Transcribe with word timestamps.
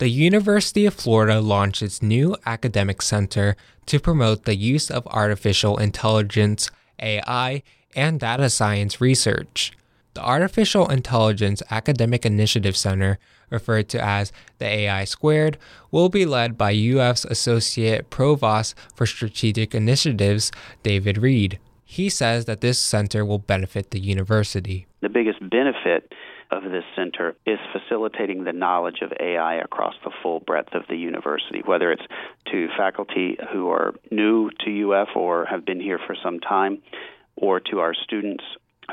The 0.00 0.08
University 0.08 0.86
of 0.86 0.94
Florida 0.94 1.42
launched 1.42 1.82
its 1.82 2.00
new 2.00 2.34
academic 2.46 3.02
center 3.02 3.54
to 3.84 4.00
promote 4.00 4.46
the 4.46 4.56
use 4.56 4.90
of 4.90 5.06
artificial 5.08 5.76
intelligence, 5.76 6.70
AI, 7.02 7.62
and 7.94 8.18
data 8.18 8.48
science 8.48 9.02
research. 9.02 9.72
The 10.14 10.22
Artificial 10.22 10.88
Intelligence 10.88 11.62
Academic 11.70 12.24
Initiative 12.24 12.78
Center, 12.78 13.18
referred 13.50 13.90
to 13.90 14.02
as 14.02 14.32
the 14.56 14.64
AI 14.64 15.04
Squared, 15.04 15.58
will 15.90 16.08
be 16.08 16.24
led 16.24 16.56
by 16.56 16.72
UF's 16.72 17.26
Associate 17.26 18.08
Provost 18.08 18.74
for 18.94 19.04
Strategic 19.04 19.74
Initiatives, 19.74 20.50
David 20.82 21.18
Reed. 21.18 21.58
He 21.90 22.08
says 22.08 22.44
that 22.44 22.60
this 22.60 22.78
center 22.78 23.24
will 23.24 23.40
benefit 23.40 23.90
the 23.90 23.98
university. 23.98 24.86
The 25.00 25.08
biggest 25.08 25.40
benefit 25.40 26.12
of 26.52 26.62
this 26.62 26.84
center 26.94 27.34
is 27.46 27.58
facilitating 27.72 28.44
the 28.44 28.52
knowledge 28.52 29.02
of 29.02 29.12
AI 29.18 29.56
across 29.56 29.94
the 30.04 30.12
full 30.22 30.38
breadth 30.38 30.72
of 30.72 30.84
the 30.88 30.94
university, 30.94 31.62
whether 31.64 31.90
it's 31.90 32.06
to 32.52 32.68
faculty 32.78 33.36
who 33.52 33.70
are 33.70 33.92
new 34.12 34.50
to 34.64 34.92
UF 34.92 35.16
or 35.16 35.46
have 35.46 35.66
been 35.66 35.80
here 35.80 35.98
for 36.06 36.14
some 36.22 36.38
time, 36.38 36.80
or 37.34 37.58
to 37.58 37.80
our 37.80 37.92
students 37.92 38.44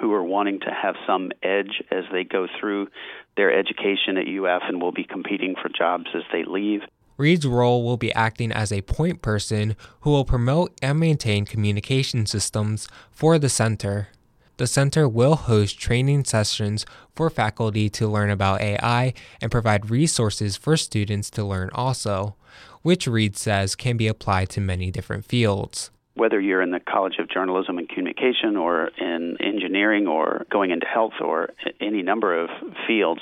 who 0.02 0.11
are 0.13 0.23
wanting 0.23 0.59
to 0.61 0.71
have 0.71 0.95
some 1.05 1.31
edge 1.43 1.83
as 1.91 2.03
they 2.11 2.23
go 2.23 2.47
through 2.59 2.88
their 3.35 3.53
education 3.53 4.17
at 4.17 4.27
UF 4.27 4.63
and 4.67 4.81
will 4.81 4.91
be 4.91 5.03
competing 5.03 5.53
for 5.53 5.69
jobs 5.69 6.07
as 6.16 6.23
they 6.31 6.45
leave. 6.45 6.81
Reed's 7.17 7.48
role 7.48 7.84
will 7.84 7.98
be 7.98 8.13
acting 8.13 8.52
as 8.52 8.71
a 8.71 8.84
point 8.84 9.23
person 9.23 9.75
who 10.02 10.12
will 10.12 10.25
promote 10.25 10.77
and 10.81 10.99
maintain 10.99 11.45
communication 11.45 12.27
systems 12.27 12.88
for 13.12 13.39
the 13.39 13.49
center. 13.49 14.09
The 14.58 14.67
center 14.67 15.08
will 15.09 15.35
host 15.35 15.80
training 15.80 16.25
sessions 16.25 16.85
for 17.16 17.30
faculty 17.30 17.89
to 17.89 18.08
learn 18.08 18.30
about 18.30 18.61
AI 18.61 19.13
and 19.41 19.52
provide 19.52 19.89
resources 19.89 20.58
for 20.58 20.77
students 20.77 21.30
to 21.31 21.44
learn 21.44 21.70
also, 21.73 22.35
which 22.81 23.08
Reed 23.08 23.36
says 23.36 23.75
can 23.75 23.97
be 23.97 24.08
applied 24.08 24.49
to 24.49 24.61
many 24.61 24.91
different 24.91 25.25
fields. 25.25 25.91
Whether 26.16 26.39
you're 26.39 26.63
in 26.63 26.72
the 26.72 26.80
College 26.80 27.17
of 27.19 27.30
Journalism 27.30 27.78
and 27.78 27.88
Communication 27.88 28.58
or 28.58 28.89
in 28.97 29.38
engineering 29.39 30.08
or 30.08 30.45
going 30.52 30.72
into 30.72 30.88
health 30.88 31.13
or 31.22 31.50
any 31.80 32.02
number 32.02 32.36
of 32.36 32.50
fields, 32.88 33.22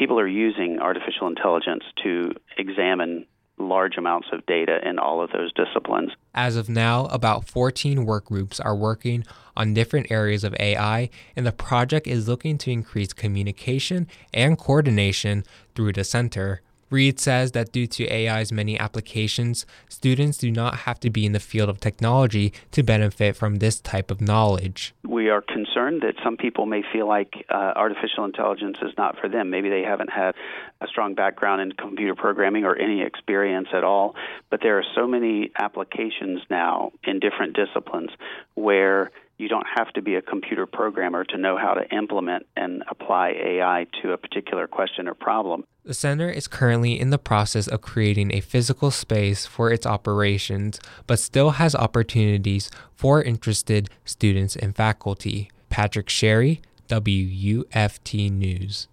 people 0.00 0.18
are 0.18 0.26
using 0.26 0.78
artificial 0.80 1.26
intelligence 1.28 1.84
to 2.02 2.32
examine 2.56 3.26
large 3.58 3.98
amounts 3.98 4.28
of 4.32 4.44
data 4.46 4.78
in 4.82 4.98
all 4.98 5.22
of 5.22 5.30
those 5.32 5.52
disciplines. 5.52 6.10
As 6.34 6.56
of 6.56 6.70
now, 6.70 7.04
about 7.06 7.46
14 7.46 8.06
work 8.06 8.24
groups 8.24 8.58
are 8.58 8.74
working 8.74 9.24
on 9.54 9.74
different 9.74 10.10
areas 10.10 10.42
of 10.42 10.56
AI, 10.58 11.10
and 11.36 11.46
the 11.46 11.52
project 11.52 12.06
is 12.06 12.26
looking 12.26 12.56
to 12.56 12.70
increase 12.70 13.12
communication 13.12 14.08
and 14.32 14.56
coordination 14.56 15.44
through 15.74 15.92
the 15.92 16.04
center. 16.04 16.62
Reed 16.90 17.20
says 17.20 17.52
that 17.52 17.72
due 17.72 17.86
to 17.86 18.06
AI's 18.08 18.52
many 18.52 18.78
applications, 18.78 19.64
students 19.88 20.38
do 20.38 20.50
not 20.50 20.80
have 20.80 21.00
to 21.00 21.10
be 21.10 21.24
in 21.24 21.32
the 21.32 21.40
field 21.40 21.68
of 21.68 21.80
technology 21.80 22.52
to 22.72 22.82
benefit 22.82 23.36
from 23.36 23.56
this 23.56 23.80
type 23.80 24.10
of 24.10 24.20
knowledge. 24.20 24.92
We 25.06 25.30
are 25.30 25.40
concerned 25.40 26.02
that 26.02 26.14
some 26.24 26.36
people 26.36 26.66
may 26.66 26.82
feel 26.92 27.06
like 27.06 27.46
uh, 27.48 27.72
artificial 27.76 28.24
intelligence 28.24 28.78
is 28.82 28.92
not 28.98 29.18
for 29.18 29.28
them. 29.28 29.50
Maybe 29.50 29.68
they 29.68 29.82
haven't 29.82 30.10
had 30.10 30.34
a 30.80 30.86
strong 30.88 31.14
background 31.14 31.62
in 31.62 31.72
computer 31.72 32.14
programming 32.14 32.64
or 32.64 32.76
any 32.76 33.02
experience 33.02 33.68
at 33.72 33.84
all, 33.84 34.14
but 34.50 34.60
there 34.62 34.78
are 34.78 34.84
so 34.94 35.06
many 35.06 35.50
applications 35.56 36.40
now 36.50 36.92
in 37.04 37.20
different 37.20 37.54
disciplines 37.54 38.10
where 38.54 39.10
you 39.40 39.48
don't 39.48 39.66
have 39.74 39.90
to 39.94 40.02
be 40.02 40.16
a 40.16 40.22
computer 40.22 40.66
programmer 40.66 41.24
to 41.24 41.38
know 41.38 41.56
how 41.56 41.72
to 41.72 41.88
implement 41.94 42.46
and 42.56 42.84
apply 42.90 43.30
AI 43.30 43.86
to 44.02 44.12
a 44.12 44.18
particular 44.18 44.66
question 44.66 45.08
or 45.08 45.14
problem. 45.14 45.64
The 45.82 45.94
center 45.94 46.28
is 46.28 46.46
currently 46.46 47.00
in 47.00 47.08
the 47.08 47.18
process 47.18 47.66
of 47.66 47.80
creating 47.80 48.34
a 48.34 48.40
physical 48.40 48.90
space 48.90 49.46
for 49.46 49.72
its 49.72 49.86
operations, 49.86 50.78
but 51.06 51.18
still 51.18 51.52
has 51.52 51.74
opportunities 51.74 52.70
for 52.94 53.22
interested 53.22 53.88
students 54.04 54.56
and 54.56 54.76
faculty. 54.76 55.50
Patrick 55.70 56.10
Sherry, 56.10 56.60
WUFT 56.90 58.30
News. 58.30 58.88